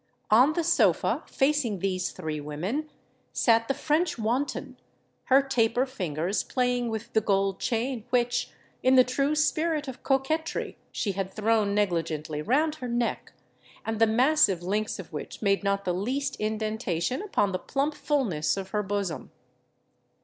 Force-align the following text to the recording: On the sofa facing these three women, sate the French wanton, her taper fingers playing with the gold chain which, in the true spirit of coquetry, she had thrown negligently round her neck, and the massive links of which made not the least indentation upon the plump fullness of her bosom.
On 0.31 0.53
the 0.53 0.63
sofa 0.63 1.21
facing 1.27 1.77
these 1.77 2.09
three 2.11 2.41
women, 2.41 2.89
sate 3.33 3.67
the 3.67 3.75
French 3.75 4.17
wanton, 4.17 4.77
her 5.25 5.43
taper 5.43 5.85
fingers 5.85 6.41
playing 6.41 6.89
with 6.89 7.13
the 7.13 7.21
gold 7.21 7.59
chain 7.59 8.05
which, 8.09 8.49
in 8.81 8.95
the 8.95 9.03
true 9.03 9.35
spirit 9.35 9.87
of 9.87 10.01
coquetry, 10.01 10.75
she 10.91 11.11
had 11.11 11.31
thrown 11.31 11.75
negligently 11.75 12.41
round 12.41 12.73
her 12.81 12.87
neck, 12.87 13.33
and 13.85 13.99
the 13.99 14.07
massive 14.07 14.63
links 14.63 14.97
of 14.97 15.13
which 15.13 15.39
made 15.43 15.63
not 15.63 15.85
the 15.85 15.93
least 15.93 16.35
indentation 16.37 17.21
upon 17.21 17.51
the 17.51 17.59
plump 17.59 17.93
fullness 17.93 18.57
of 18.57 18.69
her 18.71 18.81
bosom. 18.81 19.29